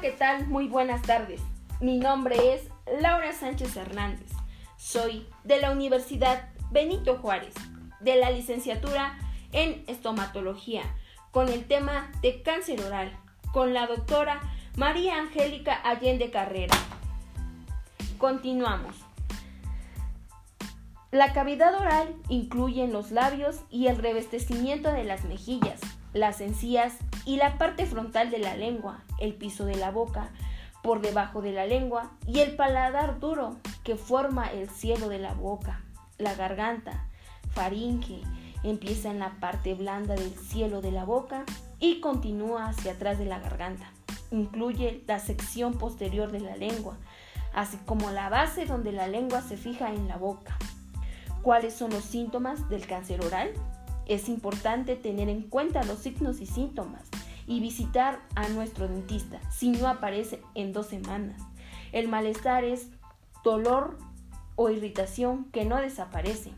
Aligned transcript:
¿qué 0.00 0.12
tal? 0.12 0.46
Muy 0.46 0.68
buenas 0.68 1.00
tardes. 1.02 1.40
Mi 1.80 1.98
nombre 1.98 2.54
es 2.54 2.68
Laura 3.00 3.32
Sánchez 3.32 3.76
Hernández. 3.76 4.30
Soy 4.76 5.26
de 5.44 5.58
la 5.58 5.70
Universidad 5.70 6.50
Benito 6.70 7.16
Juárez, 7.16 7.54
de 8.00 8.16
la 8.16 8.30
licenciatura 8.30 9.18
en 9.52 9.84
estomatología, 9.86 10.82
con 11.30 11.48
el 11.48 11.64
tema 11.66 12.10
de 12.20 12.42
cáncer 12.42 12.82
oral, 12.82 13.16
con 13.52 13.72
la 13.72 13.86
doctora 13.86 14.40
María 14.76 15.18
Angélica 15.18 15.80
Allende 15.82 16.30
Carrera. 16.30 16.76
Continuamos. 18.18 18.96
La 21.10 21.32
cavidad 21.32 21.74
oral 21.74 22.14
incluye 22.28 22.86
los 22.86 23.12
labios 23.12 23.60
y 23.70 23.86
el 23.86 23.96
revestecimiento 23.96 24.92
de 24.92 25.04
las 25.04 25.24
mejillas, 25.24 25.80
las 26.12 26.42
encías 26.42 26.98
y 27.26 27.36
la 27.36 27.58
parte 27.58 27.84
frontal 27.84 28.30
de 28.30 28.38
la 28.38 28.56
lengua, 28.56 29.02
el 29.18 29.34
piso 29.34 29.66
de 29.66 29.74
la 29.74 29.90
boca, 29.90 30.30
por 30.82 31.00
debajo 31.00 31.42
de 31.42 31.52
la 31.52 31.66
lengua 31.66 32.12
y 32.28 32.38
el 32.38 32.54
paladar 32.54 33.18
duro 33.18 33.56
que 33.82 33.96
forma 33.96 34.46
el 34.46 34.70
cielo 34.70 35.08
de 35.08 35.18
la 35.18 35.34
boca, 35.34 35.82
la 36.16 36.36
garganta, 36.36 37.08
faringe, 37.50 38.20
empieza 38.62 39.10
en 39.10 39.18
la 39.18 39.40
parte 39.40 39.74
blanda 39.74 40.14
del 40.14 40.32
cielo 40.36 40.80
de 40.80 40.92
la 40.92 41.04
boca 41.04 41.44
y 41.80 42.00
continúa 42.00 42.68
hacia 42.68 42.92
atrás 42.92 43.18
de 43.18 43.26
la 43.26 43.40
garganta. 43.40 43.90
Incluye 44.30 45.02
la 45.08 45.18
sección 45.18 45.74
posterior 45.74 46.30
de 46.30 46.40
la 46.40 46.56
lengua, 46.56 46.96
así 47.52 47.78
como 47.84 48.12
la 48.12 48.28
base 48.28 48.64
donde 48.64 48.92
la 48.92 49.08
lengua 49.08 49.42
se 49.42 49.56
fija 49.56 49.92
en 49.92 50.06
la 50.06 50.16
boca. 50.16 50.56
¿Cuáles 51.42 51.74
son 51.74 51.90
los 51.90 52.04
síntomas 52.04 52.68
del 52.68 52.86
cáncer 52.86 53.24
oral? 53.24 53.50
Es 54.06 54.28
importante 54.28 54.94
tener 54.94 55.28
en 55.28 55.42
cuenta 55.42 55.82
los 55.82 55.98
signos 55.98 56.40
y 56.40 56.46
síntomas 56.46 57.10
y 57.46 57.60
visitar 57.60 58.20
a 58.34 58.48
nuestro 58.48 58.88
dentista 58.88 59.40
si 59.50 59.70
no 59.70 59.88
aparece 59.88 60.42
en 60.54 60.72
dos 60.72 60.86
semanas. 60.86 61.40
El 61.92 62.08
malestar 62.08 62.64
es 62.64 62.88
dolor 63.44 63.98
o 64.56 64.70
irritación 64.70 65.44
que 65.52 65.64
no 65.64 65.76
desaparece, 65.76 66.52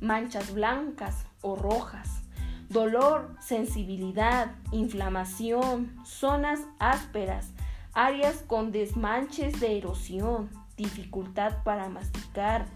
manchas 0.00 0.52
blancas 0.54 1.26
o 1.42 1.56
rojas, 1.56 2.22
dolor, 2.68 3.34
sensibilidad, 3.40 4.52
inflamación, 4.70 5.92
zonas 6.04 6.60
ásperas, 6.78 7.50
áreas 7.92 8.44
con 8.46 8.70
desmanches 8.70 9.58
de 9.58 9.78
erosión, 9.78 10.50
dificultad 10.76 11.62
para 11.64 11.88
masticar, 11.88 12.66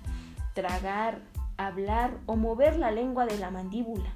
tragar, 0.55 1.21
hablar 1.57 2.19
o 2.27 2.37
mover 2.37 2.77
la 2.77 2.91
lengua 2.91 3.27
de 3.27 3.39
la 3.39 3.51
mandíbula. 3.51 4.13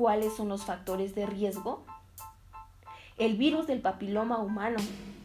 ¿Cuáles 0.00 0.34
son 0.34 0.48
los 0.48 0.64
factores 0.64 1.14
de 1.14 1.26
riesgo? 1.26 1.84
El 3.18 3.36
virus 3.36 3.66
del 3.66 3.82
papiloma 3.82 4.38
humano, 4.38 4.78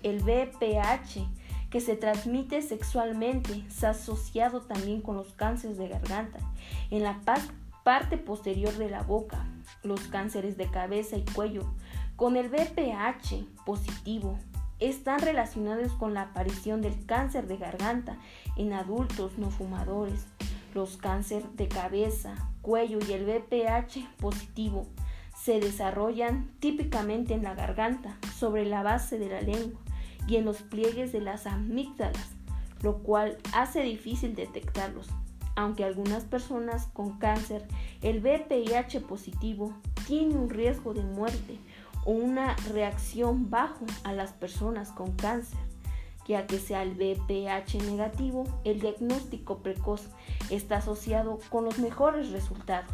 el 0.03 0.21
VPH, 0.21 1.25
que 1.69 1.79
se 1.79 1.95
transmite 1.95 2.61
sexualmente, 2.61 3.63
se 3.69 3.87
ha 3.87 3.91
asociado 3.91 4.63
también 4.63 4.99
con 4.99 5.15
los 5.15 5.31
cánceres 5.31 5.77
de 5.77 5.87
garganta, 5.87 6.39
en 6.91 7.03
la 7.03 7.21
parte 7.85 8.17
posterior 8.17 8.73
de 8.73 8.89
la 8.89 9.01
boca, 9.01 9.45
los 9.81 10.01
cánceres 10.09 10.57
de 10.57 10.69
cabeza 10.69 11.15
y 11.15 11.23
cuello, 11.23 11.63
con 12.17 12.35
el 12.35 12.49
VPH 12.49 13.45
positivo, 13.65 14.37
están 14.81 15.21
relacionados 15.21 15.93
con 15.93 16.13
la 16.13 16.23
aparición 16.23 16.81
del 16.81 17.05
cáncer 17.05 17.47
de 17.47 17.55
garganta 17.55 18.17
en 18.57 18.73
adultos 18.73 19.37
no 19.37 19.51
fumadores, 19.51 20.27
los 20.75 20.97
cánceres 20.97 21.55
de 21.55 21.67
cabeza, 21.67 22.35
cuello 22.61 22.99
y 23.07 23.13
el 23.13 23.25
VPH 23.25 24.17
positivo 24.17 24.85
se 25.35 25.59
desarrollan 25.59 26.51
típicamente 26.59 27.33
en 27.33 27.43
la 27.43 27.55
garganta, 27.55 28.17
sobre 28.37 28.65
la 28.65 28.83
base 28.83 29.17
de 29.17 29.29
la 29.29 29.41
lengua 29.41 29.79
y 30.27 30.35
en 30.35 30.45
los 30.45 30.61
pliegues 30.61 31.11
de 31.11 31.21
las 31.21 31.45
amígdalas, 31.45 32.29
lo 32.81 32.99
cual 32.99 33.37
hace 33.53 33.81
difícil 33.83 34.35
detectarlos. 34.35 35.07
Aunque 35.55 35.85
algunas 35.85 36.23
personas 36.23 36.87
con 36.87 37.17
cáncer, 37.19 37.65
el 38.01 38.19
VPH 38.19 39.01
positivo 39.07 39.73
tiene 40.07 40.35
un 40.35 40.49
riesgo 40.49 40.93
de 40.93 41.03
muerte 41.03 41.57
o 42.05 42.11
una 42.11 42.55
reacción 42.73 43.49
bajo 43.49 43.85
a 44.03 44.11
las 44.11 44.33
personas 44.33 44.91
con 44.91 45.13
cáncer. 45.13 45.59
Ya 46.27 46.47
que 46.47 46.59
sea 46.59 46.81
el 46.81 46.95
VPH 46.95 47.83
negativo, 47.83 48.45
el 48.63 48.79
diagnóstico 48.79 49.59
precoz 49.59 50.07
está 50.49 50.77
asociado 50.77 51.39
con 51.49 51.65
los 51.65 51.77
mejores 51.77 52.31
resultados. 52.31 52.91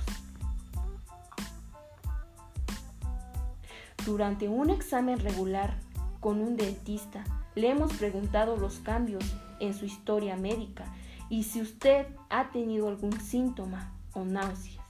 Durante 4.06 4.50
un 4.50 4.70
examen 4.70 5.20
regular 5.20 5.78
con 6.20 6.42
un 6.42 6.58
dentista, 6.58 7.24
le 7.56 7.70
hemos 7.70 7.94
preguntado 7.94 8.58
los 8.58 8.80
cambios 8.80 9.24
en 9.60 9.74
su 9.74 9.86
historia 9.86 10.36
médica 10.36 10.86
y 11.30 11.44
si 11.44 11.62
usted 11.62 12.08
ha 12.30 12.50
tenido 12.52 12.90
algún 12.90 13.20
síntoma 13.22 13.94
o 14.14 14.26
náuseas. 14.26 14.84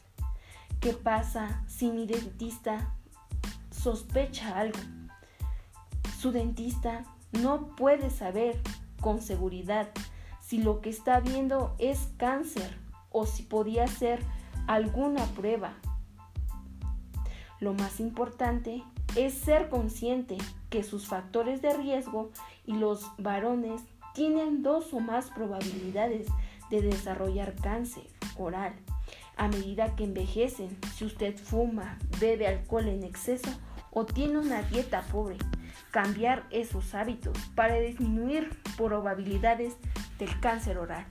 ¿Qué 0.79 0.93
pasa 0.93 1.63
si 1.67 1.91
mi 1.91 2.07
dentista 2.07 2.95
sospecha 3.81 4.59
algo. 4.59 4.79
Su 6.19 6.31
dentista 6.31 7.03
no 7.31 7.75
puede 7.75 8.09
saber 8.09 8.59
con 8.99 9.21
seguridad 9.21 9.89
si 10.39 10.57
lo 10.57 10.81
que 10.81 10.89
está 10.89 11.19
viendo 11.19 11.75
es 11.79 12.09
cáncer 12.17 12.77
o 13.11 13.25
si 13.25 13.43
podía 13.43 13.87
ser 13.87 14.19
alguna 14.67 15.23
prueba. 15.25 15.73
Lo 17.59 17.73
más 17.73 17.99
importante 17.99 18.83
es 19.15 19.33
ser 19.33 19.69
consciente 19.69 20.37
que 20.69 20.83
sus 20.83 21.07
factores 21.07 21.61
de 21.61 21.73
riesgo 21.75 22.31
y 22.65 22.73
los 22.73 23.05
varones 23.17 23.81
tienen 24.13 24.63
dos 24.63 24.93
o 24.93 24.99
más 24.99 25.29
probabilidades 25.29 26.27
de 26.69 26.81
desarrollar 26.81 27.55
cáncer 27.55 28.07
oral 28.37 28.73
a 29.37 29.47
medida 29.47 29.95
que 29.95 30.03
envejecen. 30.03 30.77
Si 30.95 31.05
usted 31.05 31.37
fuma, 31.37 31.97
bebe 32.19 32.47
alcohol 32.47 32.87
en 32.87 33.03
exceso 33.03 33.49
o 33.91 34.05
tiene 34.05 34.39
una 34.39 34.61
dieta 34.63 35.03
pobre, 35.11 35.37
cambiar 35.91 36.43
esos 36.49 36.93
hábitos 36.95 37.37
para 37.55 37.79
disminuir 37.79 38.49
probabilidades 38.77 39.77
del 40.17 40.39
cáncer 40.39 40.77
oral. 40.77 41.05